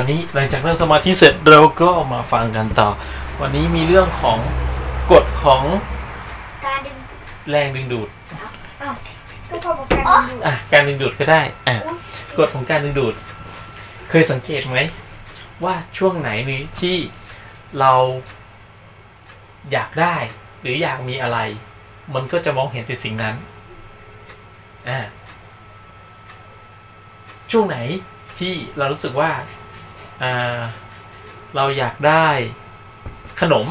[0.00, 2.88] วันนี้หลังจากนั่งสมาธิเสร็จเราก็มาฟังกันต่อ
[3.40, 4.38] วันนี้มีเรื่องของ
[5.12, 5.62] กฎของ
[6.66, 6.96] การดึง
[7.50, 8.08] แรงดึงดูด
[8.82, 8.94] อ้าว
[9.50, 11.76] ก็พอบอกการดึงดูดอะการดึงดูดก็ได้อะ
[12.38, 13.14] กฎของการดึงดูด
[14.10, 14.78] เคยสังเกตไหม
[15.64, 16.96] ว่าช่วงไหนนี้ที่
[17.80, 17.92] เรา
[19.72, 20.16] อยากได้
[20.60, 21.38] หรืออยากมีอะไร
[22.14, 23.34] มันก็จะมองเห็นแต่สิ่งนั้น
[24.88, 24.98] อ่า
[27.50, 27.76] ช่วงไหน
[28.38, 29.46] ที่เรารู้สึกว่าอ่า
[31.56, 32.28] เราอยากได้
[33.40, 33.66] ขนม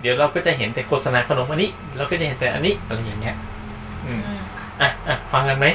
[0.00, 3.36] เดี๋ยวเราก็จะเห็นแต่โฆษณาขนมอันนี้ เราก็จะเห็นแต่อันนี้อะไรอย่างเงี้ย
[4.06, 4.20] อืม
[4.80, 5.66] อะอะฟังกันไหม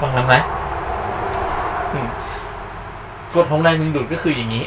[0.00, 0.34] ฟังกันไหม
[1.92, 2.08] อืม
[3.34, 4.64] กฎของแรงดึงดูดก็คืออย่างนี้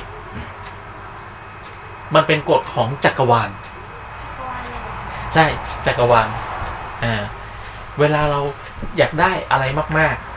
[2.15, 3.49] มันเป็นกฎของจักรวาล
[4.37, 4.79] ก็ว่าเลย
[5.33, 5.45] ใช่
[5.85, 6.27] จักรวาล
[7.03, 7.21] อ่า
[7.99, 8.39] เวลาเรา
[8.97, 9.65] อยากได้อะไร
[9.99, 10.34] มาก ๆ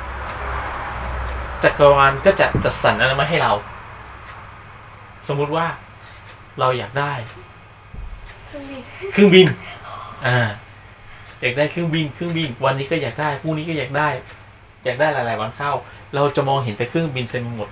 [1.65, 3.53] จักรวาลก็จะจัดสรรอะไรมาให้เรา
[5.29, 5.67] สมมุติว่า
[6.61, 7.13] เราอยากได้
[8.47, 9.47] เครื่องบินเครื่องบิน
[10.27, 10.39] อ่า
[11.41, 14.09] อยากได้เครื่องบิน เครื่องบิน วันนี้ก็อยากได้ พรุ่งนี้ก็อยากได้
[14.85, 15.73] อยากได้หลาย ๆ วันเข้า
[16.15, 17.69] เราจะมองเห็นแต่เครื่องบินเต็มไปหมด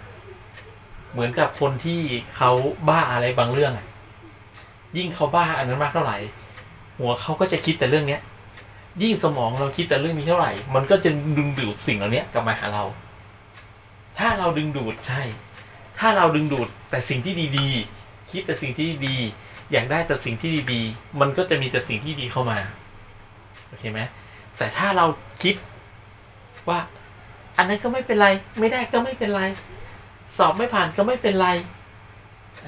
[1.12, 2.01] เหมือนกับคนที่
[2.37, 2.51] เขา
[2.89, 3.87] บ้าอะไรบางเรื่องอะ
[4.97, 6.17] ยิ่งเขาบ้าอันนั้นมากเท่าไหร่
[6.98, 8.20] หัวเขาก็จะคิดแต่เรื่องเนี้ย
[9.03, 12.84] ยิ่งสมองเราคิดแต่เรื่องนี้เท่าไหร่ มันก็จะดึงดูดสิ่งเหล่านี้กลับมาหาเรา
[14.19, 15.22] ถ้าเราดึงดูดใช่
[15.98, 19.17] ถ้าเราดึงดูดแต่สิ่งที่ดีๆ คิดแต่สิ่งที่ดี
[19.73, 22.58] อยากได้แต่สิ่งที่ดีๆ มันก็จะมีแต่สิ่งที่ดีเข้ามา
[23.69, 24.00] โอเคไหม
[24.58, 25.06] แต่ถ้าเรา
[25.42, 25.55] คิด
[26.69, 26.78] ว่า
[27.56, 28.28] อันนั้นก็ไม่เป็นไร
[28.61, 29.42] ไม่ได้ก็ไม่เป็นไร
[30.39, 31.48] สอบไม่ผ่านก็ไม่เป็นไร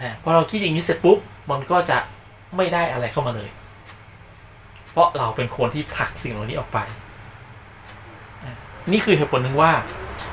[0.01, 1.19] อ่าพอเราคิดอย่างนี้เสร็จปุ๊บ
[1.51, 1.99] มันก็จะ
[2.57, 3.51] ไม่ได้อะไรเข้ามาเลย
[4.91, 6.79] เพราะเราเป็นคนที่ผลักสิ่งเหล่านี้ออกไป
[8.93, 9.73] นี่คือเหตุผลหนึ่งว่า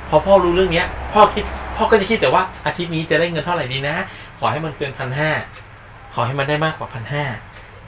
[0.10, 1.44] พอพ่อรู้เรื่องเนี้ย พ่อคิด
[1.76, 3.96] พ่อก็จะคิดแต่ว่าอาทิตย์นี้จะได้เงินเท่าไหร่ดีนะ
[4.40, 5.32] ขอให้มันเกินพันห้า
[6.14, 7.24] ขอให้มันได้มากกว่าพันห้า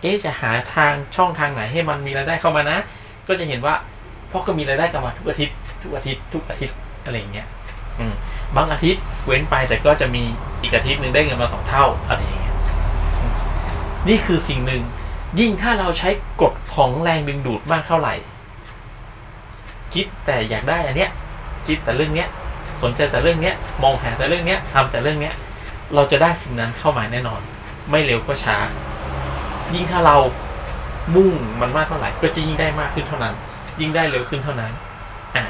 [0.01, 2.77] เอ๊ะจะหาทางช่องทางไหนให้มันมีรายได้เข้ามานะ
[3.27, 3.73] ก็จะเห็นว่า
[4.31, 6.75] พ่อก็มีรายได้กลับมาทุกอาทิตย์ ทุกอาทิตย์ ทุกอาทิตย์
[7.05, 7.47] อะไรอย่างเงี้ย
[7.99, 8.13] อืม
[8.55, 10.23] บางอาทิตย์เว้นไปแต่ก็จะมี
[10.61, 12.55] อีกอาทิตย์หนึ่งได้เงินมาสองเท่าอะไรอย่างเงี้ย
[14.07, 14.81] นี่คือสิ่งหนึ่ง
[15.39, 16.09] ยิ่งถ้าเราใช้
[16.41, 18.13] กฎของแรงดึงดูดมากเท่าไหร่
[19.93, 21.11] คิดแต่อยากได้อันเนี้ย
[21.67, 22.29] คิดแต่เรื่องเนี้ย
[22.83, 25.33] สนใจแต่เรื่องเนี้ยมองหาแต่เรื่องเนี้ยทำแต่เรื่องเนี้ย
[25.95, 27.41] เราจะได้สิ่งนั้นเข้ามาแน่นอน
[27.91, 28.57] ไม่เร็วก็ช้า
[29.73, 30.17] ยิ่งถ้าเรา
[31.15, 33.33] มุ่งมันมากเท่าไหร่ ก็จะยิ่งได้มากขึ้นเท่านั้น
[33.79, 34.71] ยิ่งได้เร็วขึ้นเท่านั้น
[35.35, 35.43] อะ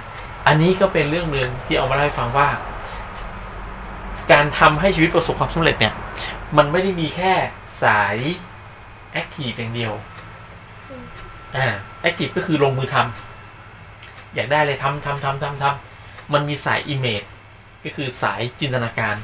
[0.47, 2.47] อันนี้ก็เป็นเรื่องหนึ่งที่เอามาเล่าให้ฟังว่า
[4.31, 5.93] การทำให้ชีวิตประสบความสำเร็จเนี่ย
[6.57, 7.33] มันไม่ได้มีแค่
[7.83, 8.15] สาย
[9.13, 9.93] active อย่างเดียว
[11.57, 11.67] อ่า
[12.01, 15.86] active ก็คือลงมือทำอยากได้เลยทำทำทำทำทำ
[16.33, 17.23] มันมีสาย image
[17.83, 19.15] ก็คือสายจินตนาการ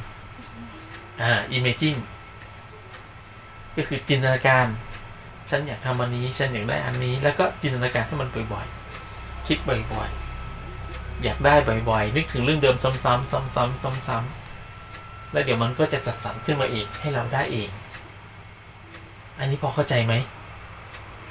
[1.22, 1.96] อ่าอิมเมจิน
[3.75, 4.66] ก็คือจินตนาการ
[5.50, 11.56] ฉันอยากทำอันนี้ ฉันอยากได้อันนี้ แล้วก็จินตนาการให้มันบ่อยๆ คิดบ่อยๆ อยากได้
[11.90, 17.70] บ่อยๆ นึกถึงเรื่องเดิมซ้ำๆซ้ำๆซ้ำๆแล้วเดี๋ยวมันก็จะจัดสรรขึ้นมาเองให้เราได้เอง
[19.40, 20.14] อันนี้พอเข้าใจไหม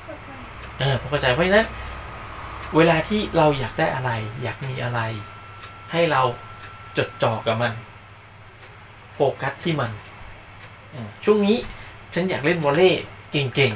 [0.06, 0.30] เข้าใจ
[0.78, 1.66] เออพอเข้าใจเพราะฉะนั้น
[2.76, 4.10] เวลาที่เราอยากได้อะไร
[4.42, 5.00] อยากมีอะไร
[5.92, 6.22] ให้เรา
[6.96, 7.72] จดจ่อกับมัน
[9.14, 9.90] โฟกัสที่มัน
[11.24, 11.56] ช่วงนี้
[12.14, 13.72] ฉันอยากเล่นวอลเลย์เก่ง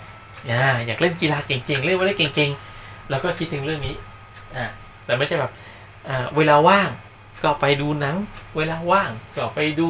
[0.00, 3.94] ๆอยากเล่นกีฬาเก่งๆ เล่นวอลเลย์เก่งๆ แล้วก็คิดถึงเรื่องนี้
[4.56, 4.66] อ่า
[5.04, 5.52] แต่ไม่ใช่แบบ
[6.36, 6.88] เวลาว่าง
[7.42, 8.16] ก็ไปดูหนัง
[8.56, 9.88] เวลาว่างก็ไปดู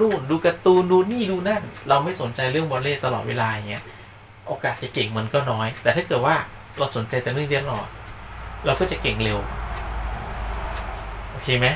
[0.00, 3.84] นู่นดูการ์ตูนดูนี่ดูนั่น เราไม่สนใจเรื่องวอลเลย์ตลอดเวลาอย่างเงี้ย
[4.46, 6.36] โอกาสจะเก่งมันก็น้อย แต่ถ้าเกิดว่า
[6.78, 7.88] เราสนใจแต่เรื่องเรียนหรอด
[8.66, 9.38] เราก็จะเก่งเร็ว
[11.46, 11.68] เคไหม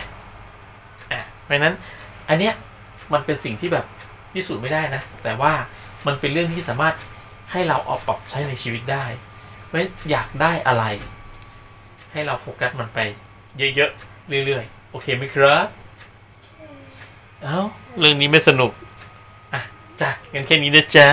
[1.13, 1.75] อะเพราะฉะนั้น
[2.29, 2.55] อันเนี้ย
[3.13, 3.85] มันเป็นสิ่งที่แบบ
[4.33, 5.53] พิสูจน์ไม่ได้นะ แต่ว่า
[6.07, 6.95] มันเป็นเรื่องที่สามารถ
[7.53, 9.05] ให้เราเอาปรับใช้ในชีวิตได้
[9.65, 10.85] เพราะฉะนั้นอยากได้อะไร
[12.13, 12.99] ให้เราโฟกัสมันไป
[13.59, 15.67] เยอะๆเรื่อยๆโอเคไหมครับ
[17.43, 17.59] เอ้า
[17.99, 18.73] เรื่องนี้ไม่สนุก
[19.53, 19.61] อะ
[20.01, 21.07] จ้ะงั้นแค่นี้นะจ๊ะ